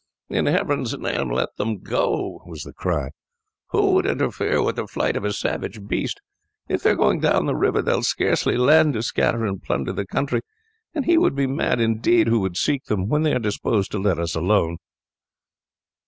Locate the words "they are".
6.81-6.95, 13.21-13.37